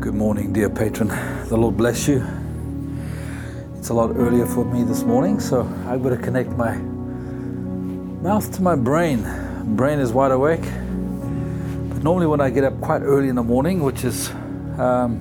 [0.00, 1.08] Good morning, dear patron.
[1.48, 2.26] The Lord bless you.
[3.76, 6.74] It's a lot earlier for me this morning, so I've got to connect my
[8.22, 9.22] mouth to my brain.
[9.76, 10.62] Brain is wide awake.
[10.62, 14.30] But normally, when I get up quite early in the morning, which is
[14.78, 15.18] um,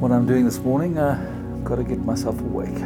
[0.00, 2.80] what I'm doing this morning, uh, I've got to get myself awake.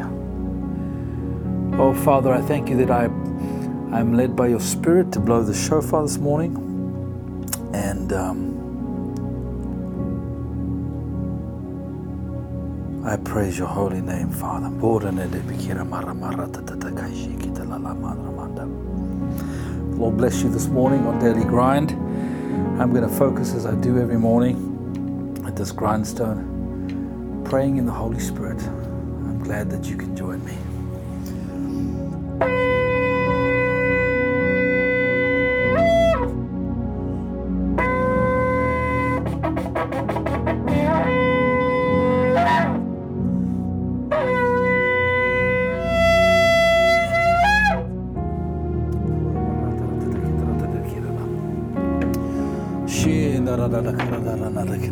[1.78, 3.04] Oh, Father, I thank you that I,
[3.94, 6.56] I'm led by your Spirit to blow the shofar this morning.
[7.72, 8.12] And.
[8.12, 8.55] Um,
[13.06, 14.68] I praise your holy name, Father.
[19.96, 21.92] Lord bless you this morning on Daily Grind.
[22.80, 27.92] I'm going to focus as I do every morning at this grindstone, praying in the
[27.92, 28.60] Holy Spirit.
[28.60, 30.65] I'm glad that you can join me.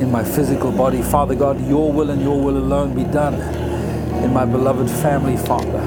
[0.00, 1.02] in my physical body.
[1.02, 3.34] Father God, your will and your will alone be done
[4.24, 5.80] in my beloved family, Father.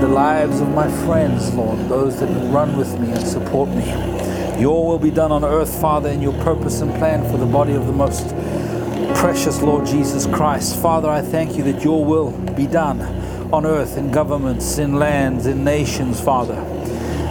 [0.00, 3.86] The lives of my friends, Lord, those that run with me and support me.
[4.60, 7.72] Your will be done on earth, Father, in your purpose and plan for the body
[7.72, 8.28] of the most
[9.16, 10.80] precious Lord Jesus Christ.
[10.80, 13.00] Father, I thank you that your will be done
[13.52, 16.54] on earth, in governments, in lands, in nations, Father.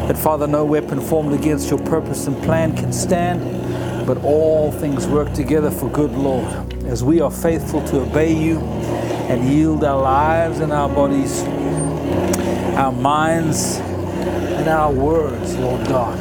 [0.07, 3.41] That, Father, no weapon formed against your purpose and plan can stand,
[4.05, 8.59] but all things work together for good, Lord, as we are faithful to obey you
[8.59, 11.43] and yield our lives and our bodies,
[12.77, 16.17] our minds and our words, Lord God,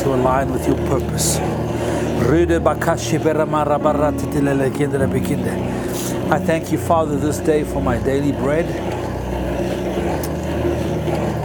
[0.00, 1.38] to align with your purpose.
[6.30, 8.66] I thank you, Father, this day for my daily bread.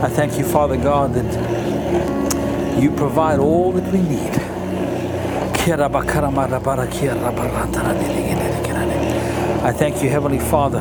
[0.04, 4.51] I thank you, Father God, that you provide all that we need.
[9.64, 10.80] I thank you, Heavenly Father,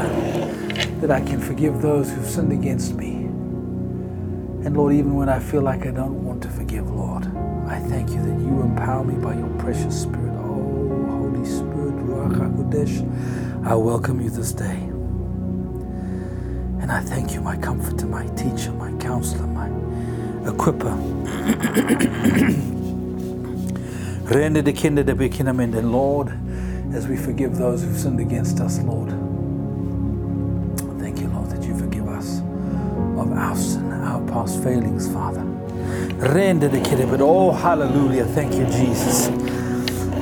[1.02, 3.16] that I can forgive those who've sinned against me.
[4.64, 7.26] And Lord, even when I feel like I don't want to forgive, Lord,
[7.68, 10.32] I thank you that you empower me by your precious Spirit.
[10.38, 14.88] Oh, Holy Spirit, Ruach HaKodesh, I welcome you this day.
[16.80, 19.68] And I thank you, my comforter, my teacher, my counselor, my
[20.48, 20.96] equipper.
[24.30, 26.28] Rende de kinder de bekinnamende, Lord,
[26.94, 29.10] as we forgive those who've sinned against us, Lord.
[31.00, 32.38] Thank you, Lord, that you forgive us
[33.18, 35.42] of our sin, our past failings, Father.
[36.32, 38.24] Render the kid, but oh, hallelujah.
[38.24, 39.30] Thank you, Jesus.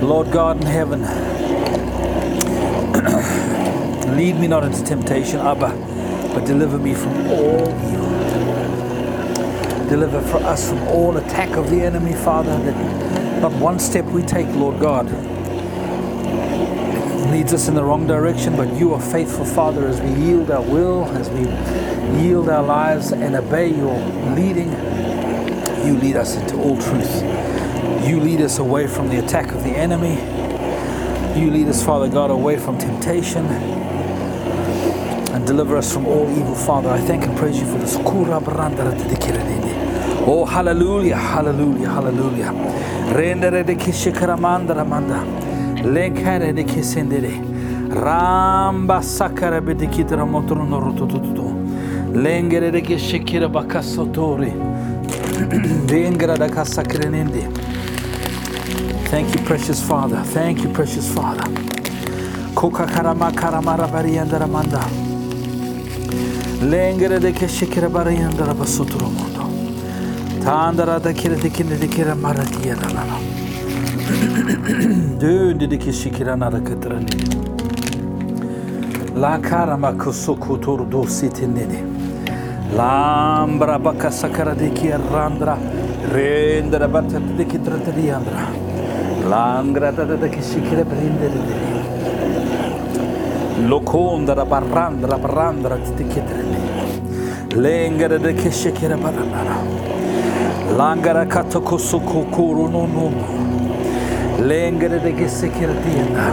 [0.03, 1.03] Lord God in heaven,
[4.17, 5.69] lead me not into temptation, Abba,
[6.33, 8.09] but deliver me from all evil.
[9.91, 14.23] Deliver for us from all attack of the enemy, Father, that not one step we
[14.23, 15.07] take, Lord God,
[17.31, 20.63] leads us in the wrong direction, but you are faithful, Father, as we yield our
[20.63, 21.41] will, as we
[22.21, 23.95] yield our lives and obey your
[24.35, 24.73] leading.
[25.87, 27.23] You lead us into all truth.
[28.09, 30.15] You lead us away from the attack of the enemy.
[31.41, 36.91] You lead us, Father God, away from temptation and deliver us from all evil, Father.
[36.91, 37.97] I thank and praise you for this.
[40.31, 42.53] Oh, hallelujah, hallelujah, hallelujah.
[43.15, 45.25] Rendere de kishikaramanda ramanda.
[45.83, 47.33] Lenkare de kisendere.
[47.89, 51.49] Ramba sakara bedikitra motrono rotototo.
[52.13, 54.53] Lengere de kishikira bakasotori.
[55.87, 57.49] Vengra da kasakrenende.
[59.09, 60.23] Thank you, precious Father.
[60.25, 61.45] Thank you, precious Father.
[62.55, 64.85] Koka karama karamara bariyandara manda.
[66.61, 69.38] Lengere de kishikira bariyandara basotoro mondo.
[70.45, 73.19] Tandara da kere dikine dikere mara diye dalana.
[75.21, 77.11] Dön dedi ki şikiran hareketlerini.
[79.23, 81.85] La karma kusuku turdu sitin dedi.
[82.77, 85.59] Lambra baka sakara deki randra.
[86.15, 88.43] Rendra batat deki tratari yandra.
[89.31, 91.69] Langra da deki şikire brinderi dedi.
[93.71, 96.59] Lokondra barrandra barrandra titiketleri.
[97.65, 99.78] Lengere deki şekere barrandra.
[100.79, 103.11] Langara katakosuku kuru no no.
[104.49, 106.27] Lengere de kesekere tienda.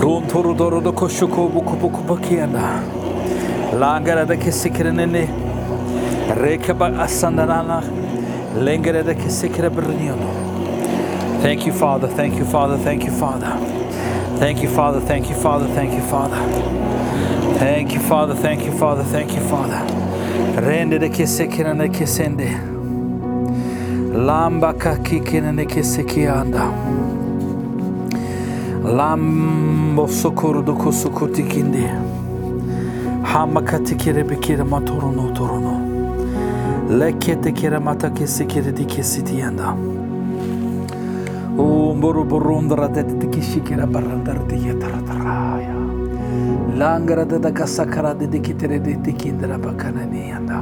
[0.00, 2.80] Runturu doro do koshuko buku buku bakienda.
[3.74, 5.26] Langara de kesekere nene.
[6.42, 7.82] Rekaba asandarana.
[8.56, 10.32] Lengere de kesekere bruniono.
[11.42, 12.08] Thank you, Father.
[12.08, 12.78] Thank you, Father.
[12.78, 13.52] Thank you, Father.
[14.38, 15.00] Thank you, Father.
[15.00, 15.66] Thank you, Father.
[15.74, 16.38] Thank you, Father.
[17.58, 18.34] Thank you, Father.
[18.34, 19.04] Thank you, Father.
[19.04, 20.01] Thank you, Father.
[20.62, 22.48] Rende de kese kenene kesende.
[24.14, 26.62] Lamba ka ki kaki kenene kese kiyanda.
[28.84, 31.82] Lambo sokurdu kusuku tikindi.
[33.24, 35.74] Hamma kati kere bir kere matorunu torunu.
[36.90, 39.74] Lekete kere mata kese kere di kesi diyanda.
[41.58, 45.81] Umburu burundra dedi kişi kere barandar diye taratara ya.
[46.78, 50.60] Langrada da kasakara dedi ki terede tikindira bakana niyanda.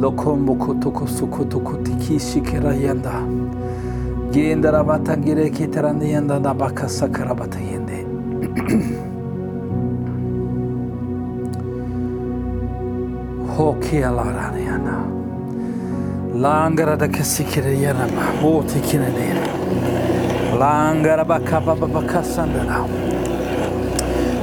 [0.00, 3.12] Lokombu kutuku sukutu kutiki şikira yanda.
[4.32, 8.06] Giyindira batan gire kitiran niyanda da bakasakara batan yendi.
[13.56, 14.96] Hokiyalara niyanda.
[16.42, 18.24] Langara da kesikiri yanama.
[18.42, 19.52] Mutikine niyanda.
[20.60, 22.76] Langara bakaba bakasandana.
[22.78, 23.15] Langara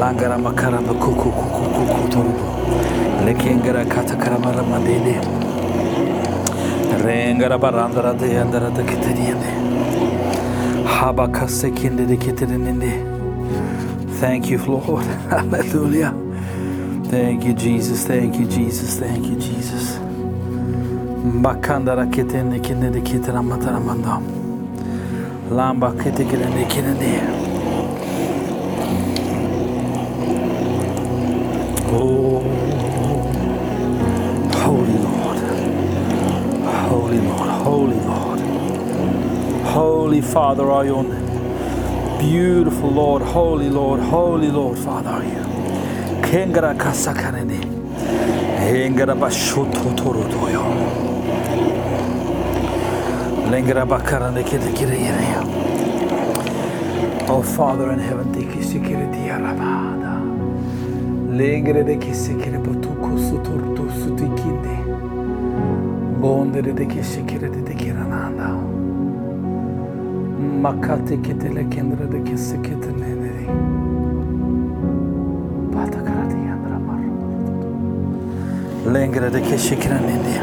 [0.00, 2.46] langara makara kuku kuku kuku torubu
[3.24, 5.14] lekengara kata karamara mandele
[7.04, 9.50] rengara barandara de yandara da keteriyende
[10.86, 12.92] haba kasekinde de keterininde
[14.20, 15.04] thank you lord.
[15.30, 16.12] Hallelujah.
[17.10, 18.04] Thank you jesus.
[18.04, 18.98] Thank you jesus.
[18.98, 19.98] Thank you jesus.
[21.24, 24.20] Makandara keterinde de keteramataramanda
[25.50, 26.64] lamba ketekinde de.
[26.64, 27.47] keterinde
[40.18, 41.02] Holy Father are you.
[42.18, 43.22] Beautiful Lord.
[43.22, 44.00] Holy Lord.
[44.00, 45.44] Holy Lord, Father are you.
[46.22, 47.60] Kengara kasakarene.
[48.58, 50.64] Hengara bashuto torutoyo.
[53.48, 55.36] Lengara bakarane yere.
[57.28, 60.18] Oh Father in heaven, security yaramada.
[61.30, 64.78] Lengere de kisikire botuku suturtu sutikinde.
[66.20, 67.48] Bondere de kisikire
[70.62, 73.46] makati kitile kendine kisi kitine neri.
[75.74, 77.00] Pata karati yandra mar.
[78.94, 80.34] Lengre de kişi kiren indi.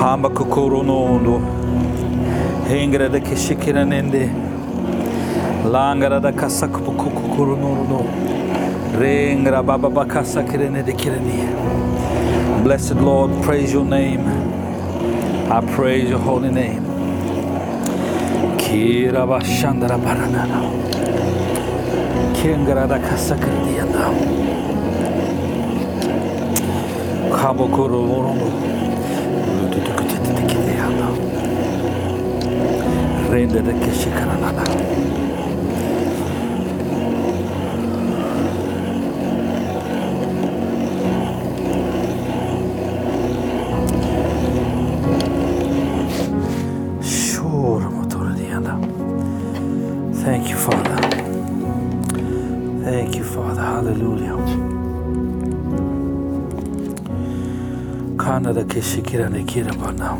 [0.00, 1.40] Hamba kukurunu ondu.
[2.68, 4.30] Hengre de kişi kiren indi.
[5.72, 8.02] Langara da kasak bu kukurunu ondu.
[9.00, 11.48] Rengra baba bakasa kirene de kireni.
[12.64, 14.20] Blessed Lord, praise your name.
[15.50, 16.91] I praise your holy name.
[18.72, 20.62] キラバシャンダラバラナラ
[22.34, 24.10] ケンガラダカサカディアナ
[27.36, 28.50] カボコロモロモウ
[29.70, 30.88] トトクテテテキディア
[33.28, 34.64] ナレンデデケシカラナナ
[58.72, 60.18] Kanada keshikira nekira bana.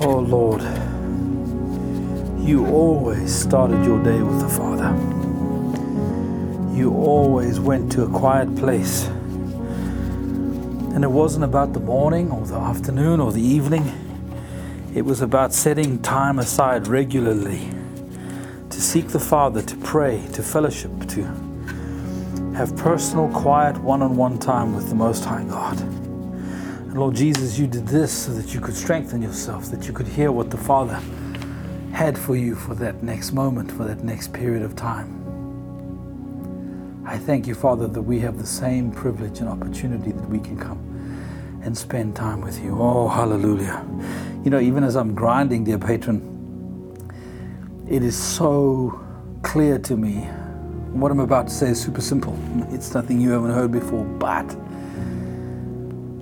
[0.00, 0.62] Oh Lord,
[2.46, 4.94] you always started your day with the Father.
[6.74, 9.06] You always went to a quiet place.
[10.94, 13.90] And it wasn't about the morning or the afternoon or the evening.
[14.94, 17.75] It was about setting time aside regularly
[18.76, 21.22] to seek the Father, to pray, to fellowship, to
[22.54, 25.80] have personal, quiet, one on one time with the Most High God.
[25.80, 30.06] And Lord Jesus, you did this so that you could strengthen yourself, that you could
[30.06, 31.00] hear what the Father
[31.90, 35.22] had for you for that next moment, for that next period of time.
[37.06, 40.58] I thank you, Father, that we have the same privilege and opportunity that we can
[40.58, 42.76] come and spend time with you.
[42.78, 43.86] Oh, hallelujah.
[44.44, 46.35] You know, even as I'm grinding, dear patron,
[47.88, 49.00] it is so
[49.42, 50.22] clear to me.
[50.92, 52.36] What I'm about to say is super simple.
[52.70, 54.48] It's nothing you haven't heard before, but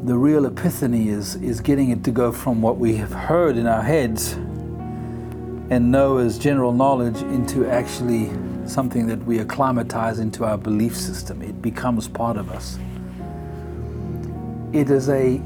[0.07, 3.67] the real epiphany is, is getting it to go from what we have heard in
[3.67, 4.33] our heads
[5.71, 8.31] and know as general knowledge into actually
[8.67, 11.41] something that we acclimatize into our belief system.
[11.41, 12.79] It becomes part of us.
[14.75, 15.41] It is a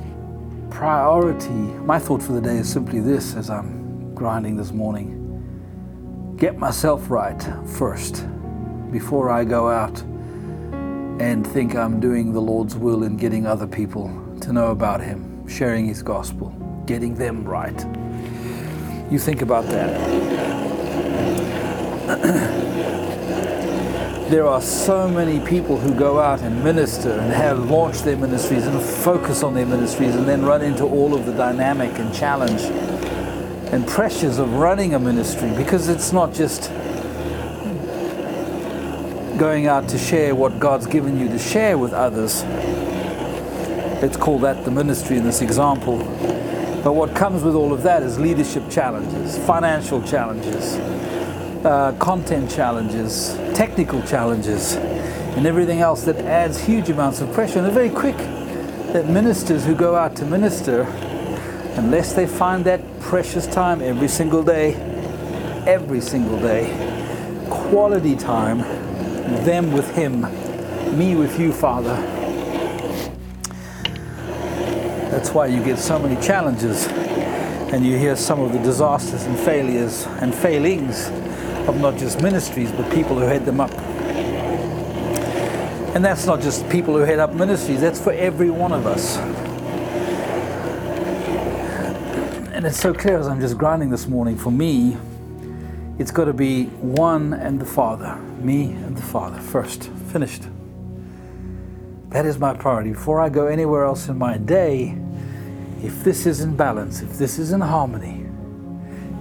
[0.70, 1.48] priority.
[1.84, 5.17] My thought for the day is simply this as I'm grinding this morning
[6.38, 8.24] get myself right first
[8.92, 10.00] before I go out
[11.20, 14.06] and think I'm doing the Lord's will in getting other people
[14.42, 16.50] to know about Him, sharing His gospel,
[16.86, 17.76] getting them right.
[19.10, 19.98] You think about that.
[24.30, 28.64] there are so many people who go out and minister and have launched their ministries
[28.64, 32.62] and focus on their ministries and then run into all of the dynamic and challenge
[33.72, 36.70] and pressures of running a ministry because it's not just
[39.38, 42.42] going out to share what God's given you to share with others.
[44.02, 45.98] Let's call that the ministry in this example.
[46.82, 50.74] But what comes with all of that is leadership challenges, financial challenges,
[51.64, 57.58] uh, content challenges, technical challenges, and everything else that adds huge amounts of pressure.
[57.58, 58.16] And it's very quick
[58.92, 60.84] that ministers who go out to minister,
[61.78, 64.74] unless they find that precious time every single day,
[65.64, 66.66] every single day,
[67.48, 68.58] quality time,
[69.44, 70.22] them with Him,
[70.98, 71.94] me with you, Father.
[75.12, 79.38] That's why you get so many challenges and you hear some of the disasters and
[79.38, 81.06] failures and failings
[81.68, 83.70] of not just ministries, but people who head them up.
[85.94, 89.37] And that's not just people who head up ministries, that's for every one of us.
[92.58, 94.96] And it's so clear as I'm just grinding this morning, for me,
[95.96, 100.42] it's got to be one and the Father, me and the Father first, finished.
[102.08, 102.90] That is my priority.
[102.90, 104.98] Before I go anywhere else in my day,
[105.84, 108.26] if this is in balance, if this is in harmony,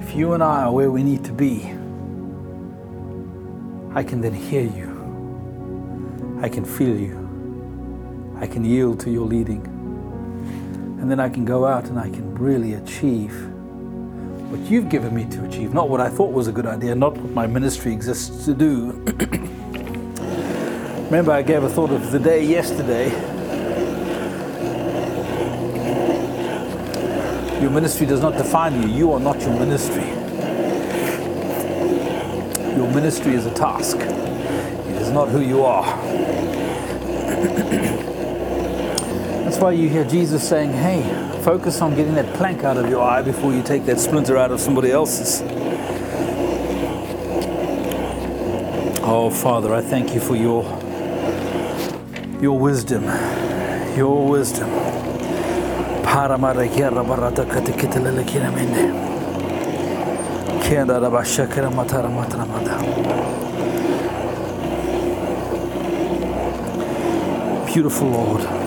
[0.02, 1.62] if you and I are where we need to be,
[3.96, 6.40] I can then hear you.
[6.42, 8.34] I can feel you.
[8.42, 9.77] I can yield to your leading.
[11.08, 13.32] And then I can go out and I can really achieve
[14.52, 17.16] what you've given me to achieve, not what I thought was a good idea, not
[17.16, 18.92] what my ministry exists to do.
[21.06, 23.10] Remember, I gave a thought of the day yesterday.
[27.62, 30.08] Your ministry does not define you, you are not your ministry.
[32.76, 35.86] Your ministry is a task, it is not who you are.
[39.58, 41.02] That's why you hear Jesus saying, Hey,
[41.42, 44.52] focus on getting that plank out of your eye before you take that splinter out
[44.52, 45.42] of somebody else's.
[49.02, 50.62] Oh, Father, I thank you for your,
[52.40, 53.06] your wisdom.
[53.98, 54.70] Your wisdom.
[67.74, 68.67] Beautiful Lord.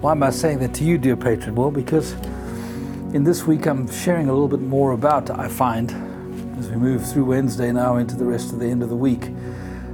[0.00, 1.54] Why am I saying that to you, dear patron?
[1.54, 2.12] Well, because
[3.12, 5.90] in this week I'm sharing a little bit more about, I find,
[6.58, 9.28] as we move through Wednesday now into the rest of the end of the week,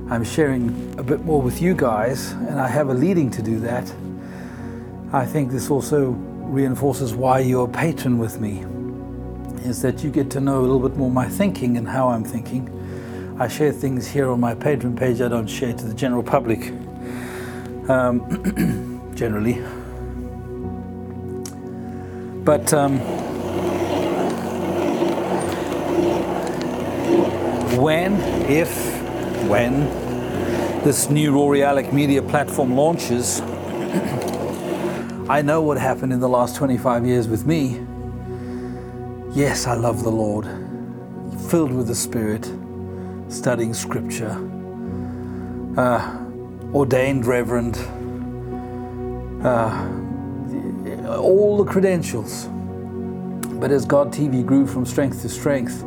[0.09, 3.59] I'm sharing a bit more with you guys, and I have a leading to do
[3.59, 3.93] that.
[5.13, 8.65] I think this also reinforces why you're a patron with me
[9.69, 12.23] is that you get to know a little bit more my thinking and how I'm
[12.23, 12.71] thinking.
[13.41, 16.73] I share things here on my patron page I don't share to the general public
[17.89, 19.62] um, generally.
[22.45, 22.99] But um,
[27.79, 28.15] when,
[28.51, 28.69] if,
[29.49, 29.87] when
[30.83, 33.41] this new Rory Alec media platform launches,
[35.29, 37.81] I know what happened in the last 25 years with me.
[39.33, 40.47] Yes, I love the Lord,
[41.49, 42.51] filled with the Spirit,
[43.29, 44.37] studying Scripture,
[45.77, 46.22] uh,
[46.75, 47.76] ordained reverend,
[49.45, 52.49] uh, all the credentials.
[53.61, 55.85] But as God TV grew from strength to strength,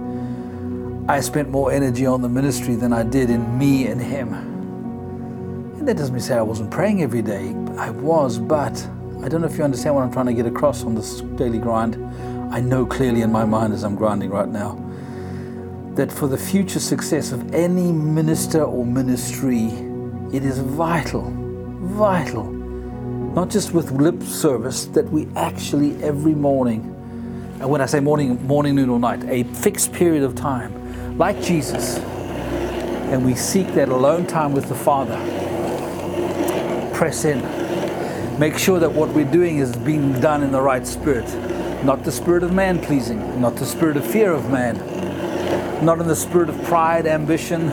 [1.08, 4.34] I spent more energy on the ministry than I did in me and Him.
[4.34, 7.56] And that doesn't mean say I wasn't praying every day.
[7.78, 8.76] I was, but
[9.22, 11.60] I don't know if you understand what I'm trying to get across on this daily
[11.60, 11.96] grind.
[12.54, 14.82] I know clearly in my mind as I'm grinding right now
[15.96, 19.70] that for the future success of any minister or ministry,
[20.34, 26.82] it is vital, vital, not just with lip service, that we actually every morning,
[27.60, 31.42] and when I say morning, morning, noon, or night, a fixed period of time, like
[31.42, 35.16] Jesus, and we seek that alone time with the Father.
[36.94, 37.40] Press in.
[38.40, 41.26] Make sure that what we're doing is being done in the right spirit,
[41.86, 44.76] not the spirit of man pleasing, not the spirit of fear of man
[45.84, 47.70] not in the spirit of pride, ambition,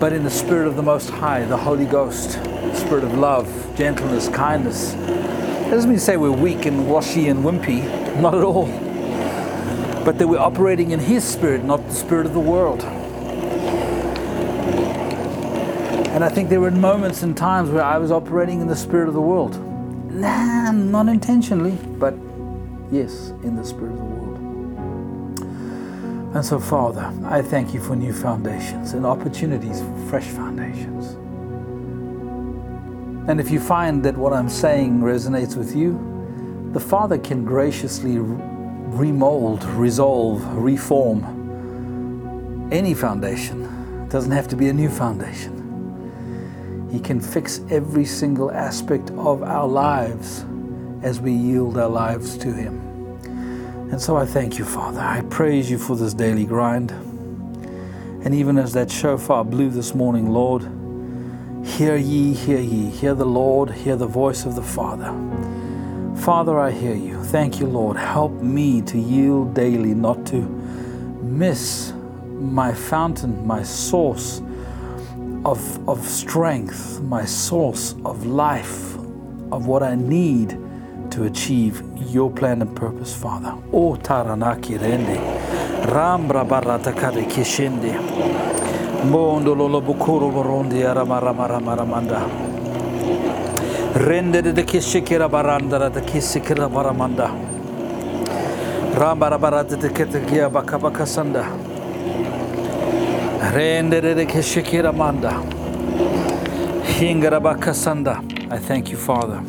[0.00, 2.32] but in the spirit of the Most High, the Holy Ghost,
[2.74, 4.94] spirit of love, gentleness, kindness.
[5.70, 7.84] Doesn't mean to say we're weak and washy and wimpy,
[8.18, 8.64] not at all.
[10.02, 12.82] But that we're operating in His spirit, not the spirit of the world.
[16.14, 19.06] And I think there were moments and times where I was operating in the spirit
[19.06, 19.54] of the world.
[20.10, 22.14] Nah, not intentionally, but
[22.90, 24.29] yes, in the spirit of the world.
[26.34, 31.16] And so, Father, I thank you for new foundations and opportunities for fresh foundations.
[33.28, 35.98] And if you find that what I'm saying resonates with you,
[36.72, 41.38] the Father can graciously remold, resolve, reform
[42.72, 43.64] any foundation.
[44.04, 45.56] It doesn't have to be a new foundation.
[46.92, 50.44] He can fix every single aspect of our lives
[51.02, 52.89] as we yield our lives to Him.
[53.90, 55.00] And so I thank you, Father.
[55.00, 56.92] I praise you for this daily grind.
[58.22, 60.62] And even as that shofar blew this morning, Lord,
[61.66, 65.12] hear ye, hear ye, hear the Lord, hear the voice of the Father.
[66.20, 67.20] Father, I hear you.
[67.24, 67.96] Thank you, Lord.
[67.96, 70.36] Help me to yield daily, not to
[71.22, 71.92] miss
[72.38, 74.40] my fountain, my source
[75.44, 78.94] of, of strength, my source of life,
[79.50, 80.56] of what I need
[81.10, 83.54] to achieve your plan and purpose, Father.
[83.72, 85.16] O taranaki rende,
[85.86, 87.92] rambra barata kare kishende,
[89.04, 92.20] mondo lolo bukuru borondi aramarama ramaramanda.
[93.94, 97.28] Rende de kishikira baranda de kisikira baramanda.
[98.94, 101.44] Rambara barata de ketagia bakabaka sanda.
[103.52, 105.32] Rende de kishikira manda.
[106.98, 108.22] Hingara bakasanda.
[108.52, 109.40] I thank you, Father.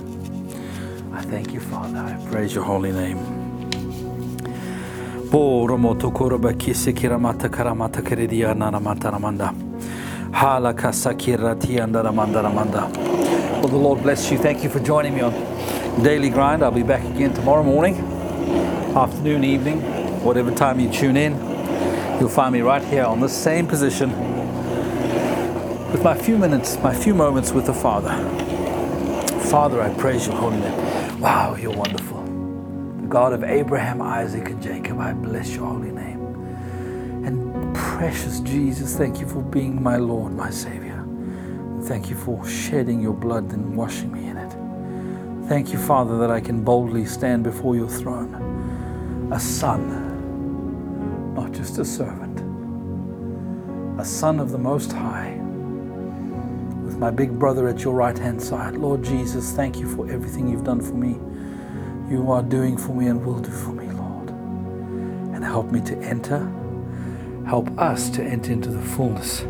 [1.14, 1.98] I thank you, Father.
[1.98, 3.20] I praise your holy name.
[13.62, 14.38] Well, the Lord bless you.
[14.38, 15.34] Thank you for joining me on
[16.04, 16.64] Daily Grind.
[16.64, 17.96] I'll be back again tomorrow morning,
[18.96, 19.82] afternoon, evening,
[20.24, 21.34] whatever time you tune in.
[22.20, 24.10] You'll find me right here on the same position
[25.92, 28.41] with my few minutes, my few moments with the Father.
[29.52, 31.20] Father, I praise your holy name.
[31.20, 32.24] Wow, you're wonderful.
[33.02, 36.22] The God of Abraham, Isaac, and Jacob, I bless your holy name.
[37.26, 41.06] And precious Jesus, thank you for being my Lord, my Savior.
[41.82, 45.50] Thank you for shedding your blood and washing me in it.
[45.50, 49.30] Thank you, Father, that I can boldly stand before your throne.
[49.34, 52.40] A son, not just a servant,
[54.00, 55.41] a son of the Most High
[57.02, 58.76] my big brother at your right hand side.
[58.76, 61.14] Lord Jesus, thank you for everything you've done for me,
[62.14, 64.30] you are doing for me, and will do for me, Lord.
[64.30, 66.48] And help me to enter,
[67.48, 69.42] help us to enter into the fullness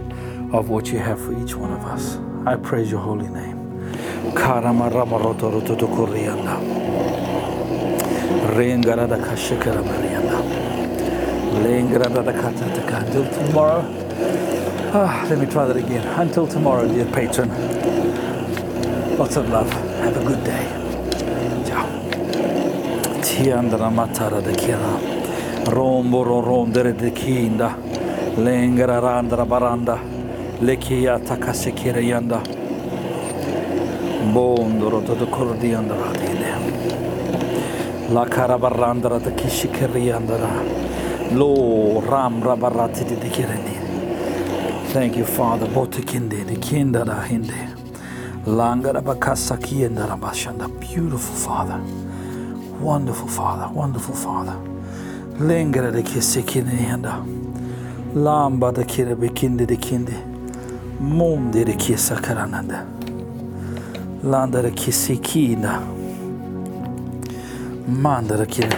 [0.54, 2.18] of what you have for each one of us.
[2.48, 3.58] I praise your holy name.
[13.48, 14.61] Tomorrow.
[14.94, 16.06] Ah, let me try that again.
[16.20, 17.48] Until tomorrow, dear patron.
[19.18, 19.72] Lots of love.
[20.04, 20.68] Have a good day.
[21.64, 21.88] Ciao.
[23.24, 25.00] Tiandra matara de kira.
[25.72, 27.74] Romboro rondere de kinda.
[28.36, 29.98] Lengara randra baranda.
[30.60, 32.42] Lekia takasekira yanda.
[34.34, 36.52] Bondoro to the cordianda radile.
[38.10, 40.52] La carabarandra de kishikiriandra.
[41.32, 43.81] Lo ram rabarati de kireni.
[44.94, 45.68] Thank you, Father.
[45.68, 47.54] Botekinde, the kindara hinde.
[50.80, 51.80] Beautiful Father.
[52.82, 53.70] Wonderful Father.
[53.74, 54.54] Wonderful Father.
[55.40, 57.24] Lengara de kisekine handa.
[58.16, 60.14] Lamba de kire bekinde de kinde.
[61.00, 62.86] Monde de kisa karananda.
[64.24, 65.80] Landa de kisikina.
[67.88, 68.78] Manda de kire.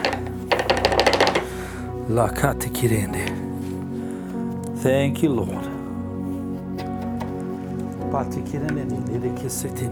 [2.09, 3.31] La kate kirende.
[4.83, 5.72] Thank you, Lord.
[8.13, 9.87] Parti chiedere nelle cassette